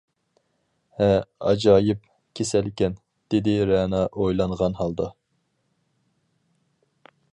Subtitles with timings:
[0.99, 1.09] -ھە،
[1.49, 2.07] ئاجايىپ
[2.39, 5.11] كېسەلكەن، -دېدى رەنا ئويلانغان ھالدا.